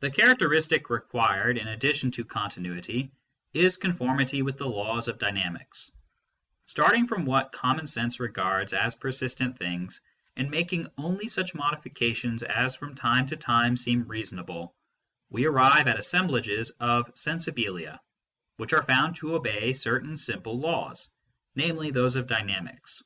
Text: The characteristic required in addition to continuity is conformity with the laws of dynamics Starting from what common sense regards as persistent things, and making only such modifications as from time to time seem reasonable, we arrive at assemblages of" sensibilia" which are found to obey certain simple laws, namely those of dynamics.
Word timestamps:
The 0.00 0.10
characteristic 0.10 0.88
required 0.88 1.58
in 1.58 1.68
addition 1.68 2.10
to 2.12 2.24
continuity 2.24 3.12
is 3.52 3.76
conformity 3.76 4.40
with 4.40 4.56
the 4.56 4.66
laws 4.66 5.08
of 5.08 5.18
dynamics 5.18 5.90
Starting 6.64 7.06
from 7.06 7.26
what 7.26 7.52
common 7.52 7.86
sense 7.86 8.18
regards 8.18 8.72
as 8.72 8.94
persistent 8.94 9.58
things, 9.58 10.00
and 10.36 10.50
making 10.50 10.88
only 10.96 11.28
such 11.28 11.54
modifications 11.54 12.42
as 12.42 12.74
from 12.74 12.94
time 12.94 13.26
to 13.26 13.36
time 13.36 13.76
seem 13.76 14.08
reasonable, 14.08 14.74
we 15.28 15.44
arrive 15.44 15.86
at 15.86 15.98
assemblages 15.98 16.70
of" 16.80 17.12
sensibilia" 17.14 17.98
which 18.56 18.72
are 18.72 18.82
found 18.82 19.16
to 19.16 19.34
obey 19.34 19.74
certain 19.74 20.16
simple 20.16 20.60
laws, 20.60 21.12
namely 21.54 21.90
those 21.90 22.16
of 22.16 22.26
dynamics. 22.26 23.02